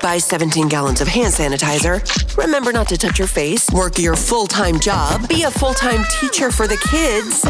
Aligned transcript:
Buy 0.00 0.18
17 0.18 0.68
gallons 0.68 1.00
of 1.00 1.08
hand 1.08 1.34
sanitizer. 1.34 2.00
Remember 2.36 2.72
not 2.72 2.88
to 2.88 2.96
touch 2.96 3.18
your 3.18 3.28
face. 3.28 3.68
Work 3.70 3.98
your 3.98 4.16
full 4.16 4.46
time 4.46 4.80
job. 4.80 5.28
Be 5.28 5.42
a 5.42 5.50
full 5.50 5.74
time 5.74 6.04
teacher 6.20 6.50
for 6.50 6.66
the 6.66 6.78
kids. 6.90 7.42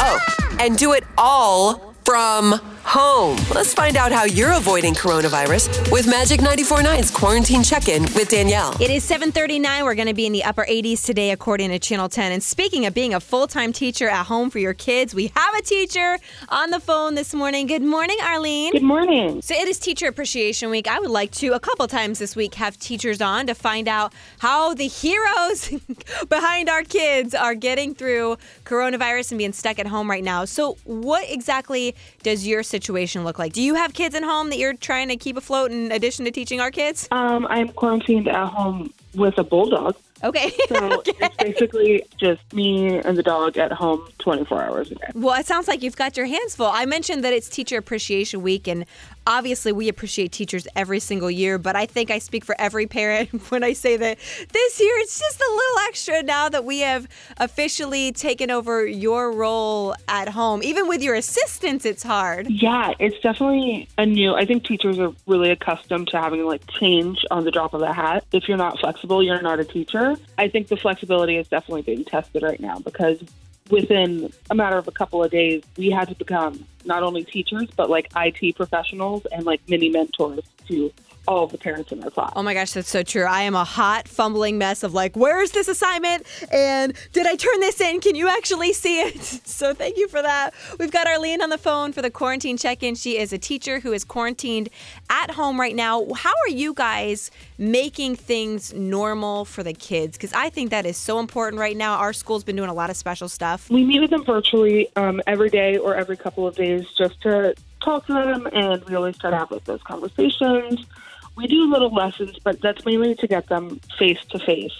Oh, 0.00 0.18
and 0.58 0.76
do 0.76 0.92
it 0.92 1.04
all 1.16 1.94
from 2.04 2.60
home. 2.92 3.38
Let's 3.54 3.72
find 3.72 3.96
out 3.96 4.12
how 4.12 4.24
you're 4.24 4.52
avoiding 4.52 4.92
coronavirus 4.92 5.90
with 5.90 6.06
Magic 6.06 6.40
94.9's 6.40 7.10
Quarantine 7.10 7.62
Check-In 7.62 8.02
with 8.02 8.28
Danielle. 8.28 8.76
It 8.82 8.90
is 8.90 9.02
7:39. 9.08 9.84
We're 9.84 9.94
going 9.94 10.08
to 10.08 10.14
be 10.14 10.26
in 10.26 10.32
the 10.34 10.44
upper 10.44 10.66
80s 10.66 11.02
today 11.02 11.30
according 11.30 11.70
to 11.70 11.78
Channel 11.78 12.10
10. 12.10 12.32
And 12.32 12.42
speaking 12.42 12.84
of 12.84 12.92
being 12.92 13.14
a 13.14 13.20
full-time 13.20 13.72
teacher 13.72 14.10
at 14.10 14.26
home 14.26 14.50
for 14.50 14.58
your 14.58 14.74
kids, 14.74 15.14
we 15.14 15.32
have 15.34 15.54
a 15.54 15.62
teacher 15.62 16.18
on 16.50 16.68
the 16.68 16.80
phone 16.80 17.14
this 17.14 17.32
morning. 17.32 17.66
Good 17.66 17.82
morning, 17.82 18.18
Arlene. 18.22 18.72
Good 18.72 18.82
morning. 18.82 19.40
So 19.40 19.54
it 19.54 19.68
is 19.68 19.78
Teacher 19.78 20.06
Appreciation 20.06 20.68
Week. 20.68 20.86
I 20.86 21.00
would 21.00 21.10
like 21.10 21.30
to 21.40 21.54
a 21.54 21.60
couple 21.60 21.88
times 21.88 22.18
this 22.18 22.36
week 22.36 22.56
have 22.56 22.78
teachers 22.78 23.22
on 23.22 23.46
to 23.46 23.54
find 23.54 23.88
out 23.88 24.12
how 24.40 24.74
the 24.74 24.86
heroes 24.86 25.70
behind 26.28 26.68
our 26.68 26.82
kids 26.82 27.34
are 27.34 27.54
getting 27.54 27.94
through 27.94 28.36
coronavirus 28.66 29.30
and 29.32 29.38
being 29.38 29.54
stuck 29.54 29.78
at 29.78 29.86
home 29.86 30.10
right 30.10 30.24
now. 30.24 30.44
So 30.44 30.76
what 30.84 31.24
exactly 31.30 31.94
does 32.22 32.46
your 32.46 32.62
situation 32.62 32.81
look 32.88 33.38
like? 33.38 33.52
Do 33.52 33.62
you 33.62 33.74
have 33.74 33.94
kids 33.94 34.14
at 34.14 34.22
home 34.22 34.50
that 34.50 34.58
you're 34.58 34.74
trying 34.74 35.08
to 35.08 35.16
keep 35.16 35.36
afloat 35.36 35.70
in 35.70 35.92
addition 35.92 36.24
to 36.24 36.30
teaching 36.30 36.60
our 36.60 36.70
kids? 36.70 37.08
Um, 37.10 37.46
I'm 37.48 37.68
quarantined 37.68 38.28
at 38.28 38.46
home 38.48 38.92
with 39.14 39.38
a 39.38 39.44
bulldog. 39.44 39.96
Okay. 40.22 40.52
So 40.68 41.00
Okay. 41.00 41.12
it's 41.20 41.36
basically 41.36 42.02
just 42.18 42.40
me 42.52 42.98
and 42.98 43.16
the 43.18 43.22
dog 43.22 43.58
at 43.58 43.72
home 43.72 44.08
24 44.18 44.62
hours 44.62 44.90
a 44.90 44.94
day. 44.94 45.06
Well, 45.14 45.38
it 45.38 45.46
sounds 45.46 45.68
like 45.68 45.82
you've 45.82 45.96
got 45.96 46.16
your 46.16 46.26
hands 46.26 46.54
full. 46.56 46.66
I 46.72 46.86
mentioned 46.86 47.24
that 47.24 47.32
it's 47.32 47.48
Teacher 47.48 47.76
Appreciation 47.76 48.40
Week, 48.42 48.66
and 48.68 48.86
obviously 49.26 49.72
we 49.72 49.88
appreciate 49.88 50.32
teachers 50.32 50.66
every 50.74 51.00
single 51.00 51.30
year, 51.30 51.58
but 51.58 51.76
I 51.76 51.86
think 51.86 52.10
I 52.10 52.18
speak 52.18 52.44
for 52.44 52.54
every 52.58 52.86
parent 52.86 53.28
when 53.50 53.62
I 53.64 53.72
say 53.74 53.96
that 53.96 54.18
this 54.52 54.80
year 54.80 54.94
it's 54.98 55.18
just 55.18 55.40
a 55.40 55.50
little 55.50 55.78
extra 55.88 56.22
now 56.22 56.48
that 56.48 56.64
we 56.64 56.80
have 56.80 57.06
officially 57.38 58.12
taken 58.12 58.50
over 58.50 58.86
your 58.86 59.32
role 59.32 59.94
at 60.08 60.28
home. 60.28 60.62
Even 60.62 60.88
with 60.88 61.02
your 61.02 61.14
assistants, 61.14 61.84
it's 61.84 62.02
hard. 62.02 62.48
Yeah, 62.50 62.92
it's 62.98 63.18
definitely 63.20 63.88
a 63.98 64.06
new. 64.06 64.34
I 64.34 64.46
think 64.46 64.64
teachers 64.64 64.98
are 64.98 65.12
really 65.26 65.50
accustomed 65.50 66.08
to 66.08 66.18
having 66.20 66.44
like 66.46 66.62
change 66.70 67.24
on 67.30 67.44
the 67.44 67.50
drop 67.50 67.74
of 67.74 67.82
a 67.82 67.92
hat. 67.92 68.24
If 68.32 68.48
you're 68.48 68.56
not 68.56 68.78
flexible, 68.78 69.22
you're 69.22 69.42
not 69.42 69.60
a 69.60 69.64
teacher. 69.64 70.11
I 70.38 70.48
think 70.48 70.68
the 70.68 70.76
flexibility 70.76 71.36
is 71.36 71.48
definitely 71.48 71.82
being 71.82 72.04
tested 72.04 72.42
right 72.42 72.60
now 72.60 72.78
because 72.78 73.22
within 73.70 74.32
a 74.50 74.54
matter 74.54 74.76
of 74.76 74.88
a 74.88 74.92
couple 74.92 75.22
of 75.22 75.30
days, 75.30 75.62
we 75.76 75.90
had 75.90 76.08
to 76.08 76.14
become 76.14 76.66
not 76.84 77.02
only 77.02 77.24
teachers 77.24 77.68
but 77.76 77.88
like 77.88 78.10
IT 78.16 78.56
professionals 78.56 79.24
and 79.32 79.44
like 79.44 79.60
mini 79.68 79.88
mentors 79.88 80.44
to 80.68 80.92
all 81.28 81.46
the 81.46 81.58
parents 81.58 81.92
in 81.92 82.02
our 82.02 82.10
class. 82.10 82.32
Oh 82.34 82.42
my 82.42 82.54
gosh, 82.54 82.72
that's 82.72 82.88
so 82.88 83.02
true. 83.02 83.24
I 83.24 83.42
am 83.42 83.54
a 83.54 83.64
hot, 83.64 84.08
fumbling 84.08 84.58
mess 84.58 84.82
of 84.82 84.92
like, 84.94 85.16
where's 85.16 85.52
this 85.52 85.68
assignment? 85.68 86.26
And 86.52 86.94
did 87.12 87.26
I 87.26 87.36
turn 87.36 87.60
this 87.60 87.80
in? 87.80 88.00
Can 88.00 88.14
you 88.14 88.28
actually 88.28 88.72
see 88.72 89.00
it? 89.00 89.40
So 89.52 89.74
thank 89.74 89.96
you 89.96 90.08
for 90.08 90.20
that. 90.22 90.54
We've 90.78 90.90
got 90.90 91.06
Arlene 91.06 91.42
on 91.42 91.50
the 91.50 91.58
phone 91.58 91.92
for 91.92 92.00
the 92.02 92.10
quarantine 92.10 92.56
check 92.56 92.82
in. 92.82 92.94
She 92.94 93.18
is 93.18 93.32
a 93.32 93.38
teacher 93.38 93.80
who 93.80 93.92
is 93.92 94.02
quarantined 94.02 94.70
at 95.10 95.30
home 95.30 95.60
right 95.60 95.76
now. 95.76 96.06
How 96.14 96.32
are 96.46 96.50
you 96.50 96.74
guys 96.74 97.30
making 97.58 98.16
things 98.16 98.72
normal 98.72 99.44
for 99.44 99.62
the 99.62 99.72
kids? 99.72 100.16
Because 100.16 100.32
I 100.32 100.48
think 100.48 100.70
that 100.70 100.86
is 100.86 100.96
so 100.96 101.20
important 101.20 101.60
right 101.60 101.76
now. 101.76 101.96
Our 101.96 102.12
school's 102.12 102.44
been 102.44 102.56
doing 102.56 102.70
a 102.70 102.74
lot 102.74 102.90
of 102.90 102.96
special 102.96 103.28
stuff. 103.28 103.70
We 103.70 103.84
meet 103.84 104.00
with 104.00 104.10
them 104.10 104.24
virtually 104.24 104.88
um, 104.96 105.20
every 105.26 105.50
day 105.50 105.76
or 105.76 105.94
every 105.94 106.16
couple 106.16 106.46
of 106.46 106.56
days 106.56 106.86
just 106.96 107.20
to 107.22 107.54
talk 107.82 108.06
to 108.06 108.12
them, 108.12 108.48
and 108.52 108.84
we 108.84 108.94
always 108.94 109.18
to 109.18 109.30
have 109.30 109.50
like 109.50 109.64
those 109.64 109.82
conversations. 109.82 110.84
We 111.36 111.46
do 111.46 111.70
little 111.70 111.92
lessons, 111.92 112.38
but 112.42 112.60
that's 112.60 112.84
mainly 112.84 113.14
to 113.16 113.26
get 113.26 113.48
them 113.48 113.80
face 113.98 114.22
to 114.30 114.38
face 114.38 114.74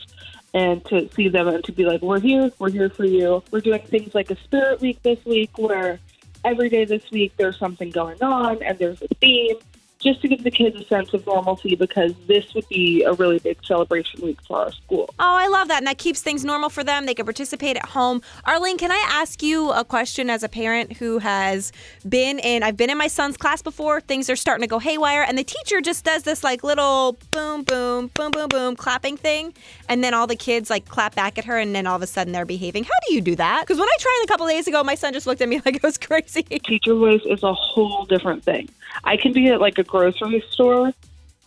and 0.55 0.84
to 0.86 1.09
see 1.14 1.28
them 1.28 1.48
and 1.48 1.64
to 1.64 1.72
be 1.72 1.84
like, 1.84 2.03
"We're 2.03 2.20
here, 2.20 2.50
we're 2.59 2.70
here 2.70 2.91
for 2.91 3.05
you." 3.05 3.42
We're 3.50 3.61
doing 3.61 3.83
things 3.83 4.14
like 4.14 4.31
a 4.31 4.37
spirit 4.37 4.81
week 4.81 5.03
this 5.03 5.25
week, 5.25 5.56
where 5.56 5.99
every 6.44 6.69
day 6.69 6.84
this 6.84 7.10
week 7.10 7.32
there's 7.37 7.59
something 7.59 7.91
going 7.91 8.22
on 8.22 8.62
and 8.62 8.78
there's 8.78 9.00
a 9.03 9.09
theme, 9.21 9.56
just 10.03 10.21
to 10.23 10.29
give 10.29 10.43
the 10.43 10.51
kids 10.51 10.81
a 10.81 10.85
sense 10.85 11.13
of 11.15 11.27
normalcy 11.27 11.77
because 11.77 12.15
this 12.27 12.55
would 12.55 12.69
be 12.69 13.03
a 13.05 13.13
really 13.13 13.39
big 13.39 13.59
celebration 13.65 14.21
week 14.21 14.39
for 14.47 14.59
our 14.59 14.73
school. 14.73 15.13
Oh, 15.19 15.37
I 15.37 15.49
love 15.49 15.69
that. 15.69 15.79
And 15.79 15.87
that 15.87 15.99
keeps 15.99 16.21
things 16.21 16.45
normal 16.45 16.71
for 16.71 16.85
them. 16.85 17.07
They 17.07 17.15
can 17.15 17.25
participate 17.25 17.77
at 17.77 17.87
home. 17.87 18.23
Arlene, 18.45 18.79
can 18.79 18.91
I 18.91 19.05
ask 19.09 19.43
you 19.43 19.71
a 19.73 19.85
question 19.85 20.31
as 20.31 20.43
a 20.43 20.49
parent 20.49 20.95
who 20.95 21.19
has 21.19 21.73
been 22.09 22.39
in, 22.39 22.63
I've 22.63 22.77
been 22.77 22.91
in 22.91 22.99
my 22.99 23.09
son's 23.09 23.37
class 23.37 23.63
before. 23.63 24.01
Things 24.01 24.29
are 24.29 24.37
starting 24.37 24.63
to 24.63 24.69
go 24.69 24.79
haywire. 24.79 25.23
And 25.23 25.39
the 25.39 25.45
teacher 25.45 25.81
just 25.81 26.05
does 26.05 26.23
this 26.25 26.43
like 26.43 26.63
little 26.63 27.19
boom, 27.31 27.63
boom, 27.63 28.11
boom, 28.15 28.31
boom, 28.31 28.49
boom 28.49 28.77
clapping 28.77 29.17
thing. 29.17 29.55
And 29.89 30.03
then 30.03 30.15
all 30.15 30.27
the 30.27 30.37
kids 30.37 30.71
like 30.71 30.87
clap 30.87 31.15
back 31.15 31.39
at 31.39 31.45
her. 31.45 31.59
And 31.59 31.75
then 31.75 31.87
all 31.87 31.97
of 31.97 32.03
a 32.03 32.07
sudden 32.07 32.33
they're 32.33 32.45
behaving. 32.45 32.84
How 32.84 32.91
do 33.09 33.15
you 33.15 33.21
do 33.21 33.37
that? 33.37 33.63
Because 33.63 33.79
when 33.79 33.89
I 33.89 33.97
tried 33.99 34.23
a 34.25 34.29
couple 34.29 34.47
days 34.47 34.67
ago, 34.67 34.83
my 34.83 34.95
son 34.95 35.13
just 35.13 35.27
looked 35.27 35.41
at 35.41 35.49
me 35.49 35.61
like 35.65 35.77
it 35.77 35.83
was 35.83 35.99
crazy. 35.99 36.43
teacher 36.43 36.95
voice 36.95 37.23
is 37.27 37.43
a 37.43 37.55
whole 37.55 38.05
different 38.07 38.43
thing. 38.43 38.69
I 39.05 39.17
can 39.17 39.33
be 39.33 39.49
at 39.49 39.61
like 39.61 39.79
a 39.79 39.84
grocery 39.97 40.42
store 40.50 40.92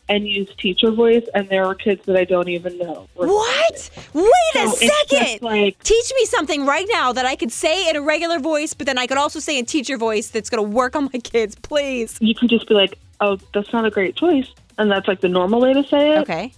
and 0.08 0.28
use 0.28 0.48
teacher 0.60 0.92
voice, 0.92 1.26
and 1.34 1.50
there 1.50 1.66
are 1.66 1.74
kids 1.74 2.06
that 2.06 2.16
I 2.16 2.26
don't 2.26 2.48
even 2.48 2.78
know. 2.78 3.08
What? 3.16 3.90
Wait 4.14 4.32
a 4.56 4.68
So 4.70 4.76
it's 4.80 5.10
second. 5.10 5.42
like- 5.42 5.82
Teach 5.84 6.12
me 6.20 6.26
something 6.26 6.64
right 6.64 6.86
now 6.92 7.12
that 7.12 7.26
I 7.26 7.36
could 7.36 7.52
say 7.52 7.90
in 7.90 7.96
a 7.96 8.02
regular 8.04 8.38
voice, 8.38 8.76
but 8.76 8.86
then 8.86 9.00
I 9.00 9.08
could 9.08 9.18
also 9.18 9.40
say 9.40 9.58
in 9.58 9.66
teacher 9.66 9.98
voice 9.98 10.28
that's 10.30 10.50
going 10.52 10.64
to 10.64 10.70
work 10.70 10.96
on 10.96 11.06
my 11.12 11.20
kids, 11.20 11.56
please. 11.56 12.18
You 12.22 12.36
can 12.36 12.48
just 12.50 12.68
be 12.68 12.76
like, 12.76 13.00
"Oh, 13.20 13.40
that's 13.52 13.74
not 13.74 13.84
a 13.86 13.90
great 13.90 14.16
choice," 14.16 14.48
and 14.78 14.92
that's 14.92 15.08
like 15.08 15.22
the 15.22 15.30
normal 15.40 15.60
way 15.60 15.74
to 15.74 15.84
say 15.84 16.12
it. 16.14 16.20
Okay. 16.20 16.54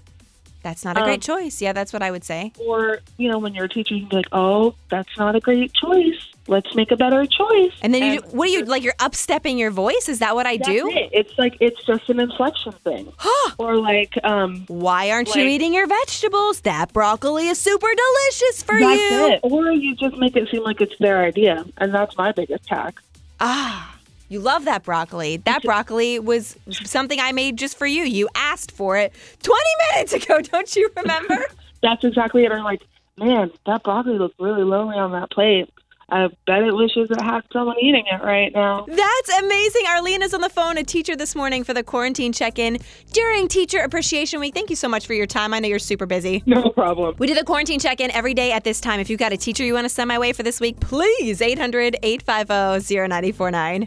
That's 0.68 0.84
not 0.84 0.98
a 0.98 1.04
great 1.04 1.30
Um, 1.30 1.38
choice. 1.40 1.62
Yeah, 1.62 1.72
that's 1.72 1.94
what 1.94 2.02
I 2.04 2.12
would 2.12 2.26
say. 2.26 2.52
Or 2.60 3.00
you 3.16 3.30
know, 3.30 3.38
when 3.40 3.56
you're 3.56 3.64
a 3.66 3.70
teacher, 3.70 3.94
you 3.96 4.02
can 4.02 4.10
be 4.10 4.16
like, 4.18 4.28
"Oh, 4.34 4.76
that's 4.90 5.18
not 5.18 5.34
a 5.34 5.40
great 5.40 5.72
choice. 5.74 6.20
Let's 6.50 6.76
make 6.76 6.92
a 6.92 6.98
better 6.98 7.26
choice." 7.26 7.72
And 7.82 7.94
then 7.94 8.04
you, 8.12 8.20
do, 8.20 8.28
what 8.36 8.48
do 8.48 8.52
you 8.52 8.66
like? 8.66 8.84
You're 8.84 9.00
upstepping 9.00 9.58
your 9.58 9.72
voice. 9.72 10.10
Is 10.10 10.20
that 10.20 10.36
what 10.36 10.46
I 10.46 10.58
do? 10.58 10.90
it. 10.90 11.10
It's 11.14 11.32
like 11.38 11.56
it's 11.62 11.82
just 11.86 12.10
an 12.10 12.20
inflection 12.20 12.74
thing. 12.84 13.14
or 13.58 13.78
like, 13.78 14.14
um, 14.26 14.66
Why 14.68 15.10
aren't 15.12 15.34
you 15.36 15.46
eating 15.46 15.74
your 15.74 15.88
vegetables? 15.88 16.60
That 16.62 16.92
broccoli 16.92 17.48
is 17.48 17.58
super 17.62 17.88
delicious 18.04 18.62
for 18.62 18.78
that's 18.78 19.00
you. 19.00 19.28
it. 19.28 19.40
Or 19.44 19.72
you 19.72 19.96
just 19.96 20.18
make 20.18 20.36
it 20.36 20.50
seem 20.50 20.64
like 20.64 20.82
it's 20.82 20.98
their 21.00 21.24
idea, 21.24 21.64
and 21.78 21.94
that's 21.94 22.18
my 22.18 22.34
biggest 22.34 22.68
hack. 22.68 23.00
Ah, 23.40 23.96
you 24.30 24.40
love 24.40 24.66
that 24.66 24.84
broccoli. 24.84 25.38
That 25.38 25.64
broccoli 25.64 26.20
was 26.20 26.58
something 26.70 27.20
I 27.20 27.32
made 27.32 27.58
just 27.58 27.78
for 27.78 27.88
you. 27.88 28.04
You 28.04 28.30
asked 28.36 28.72
for 28.72 28.98
it 28.98 29.14
20 29.44 29.62
minutes 29.94 30.14
ago. 30.14 30.42
Don't 30.42 30.76
you 30.76 30.90
remember? 30.96 31.46
That's 31.82 32.04
exactly 32.04 32.44
it. 32.44 32.52
I'm 32.52 32.64
like, 32.64 32.82
man, 33.18 33.52
that 33.66 33.84
broccoli 33.84 34.18
looks 34.18 34.36
really 34.40 34.64
lonely 34.64 34.98
on 34.98 35.12
that 35.12 35.32
plate. 35.32 35.70
I 36.10 36.30
bet 36.46 36.64
it 36.64 36.74
wishes 36.74 37.12
it 37.12 37.20
had 37.22 37.42
someone 37.52 37.76
eating 37.82 38.06
it 38.10 38.24
right 38.24 38.50
now. 38.54 38.86
That's 38.88 39.40
amazing. 39.40 39.82
Arlene 39.90 40.22
is 40.22 40.34
on 40.34 40.40
the 40.40 40.48
phone, 40.48 40.78
a 40.78 40.84
teacher 40.84 41.18
this 41.18 41.36
morning 41.36 41.66
for 41.66 41.74
the 41.74 41.84
quarantine 41.84 42.32
check 42.32 42.58
in 42.60 42.78
during 43.12 43.50
Teacher 43.50 43.80
Appreciation 43.80 44.40
Week. 44.40 44.54
Thank 44.54 44.70
you 44.70 44.78
so 44.78 44.88
much 44.88 45.06
for 45.06 45.14
your 45.14 45.26
time. 45.26 45.54
I 45.54 45.60
know 45.60 45.68
you're 45.68 45.80
super 45.80 46.06
busy. 46.06 46.44
No 46.58 46.70
problem. 46.72 47.16
We 47.20 47.28
do 47.28 47.36
the 47.36 47.44
quarantine 47.44 47.80
check 47.80 48.00
in 48.00 48.10
every 48.12 48.34
day 48.34 48.52
at 48.54 48.64
this 48.64 48.80
time. 48.80 49.00
If 49.00 49.10
you've 49.10 49.20
got 49.20 49.34
a 49.34 49.38
teacher 49.38 49.64
you 49.66 49.74
want 49.74 49.86
to 49.86 49.90
send 49.90 50.08
my 50.08 50.18
way 50.18 50.32
for 50.32 50.44
this 50.44 50.60
week, 50.62 50.80
please 50.80 51.42
800 51.42 51.98
850 52.02 52.96
0949. 52.96 53.86